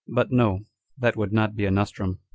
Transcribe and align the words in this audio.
But 0.07 0.31
no, 0.31 0.65
that 0.97 1.15
would 1.15 1.31
not 1.31 1.55
be 1.55 1.65
a 1.65 1.69
nostrum. 1.69 2.21